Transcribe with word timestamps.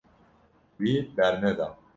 Wî 0.81 0.93
berneda. 1.15 1.67